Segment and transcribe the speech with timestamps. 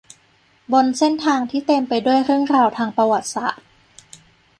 [0.73, 3.65] บนเส้นทางที่เต็มไปด้วยเรื่องราวทางประวัติศาสตร์